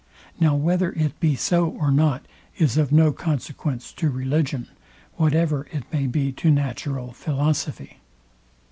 Now 0.39 0.55
whether 0.55 0.91
it 0.93 1.19
be 1.19 1.35
so 1.35 1.67
or 1.69 1.91
not 1.91 2.25
is 2.57 2.75
of 2.75 2.91
no 2.91 3.11
consequence 3.11 3.93
to 3.93 4.09
religion, 4.09 4.67
whatever 5.17 5.67
it 5.71 5.83
may 5.93 6.07
be 6.07 6.31
to 6.31 6.49
natural 6.49 7.13
philosophy. 7.13 7.97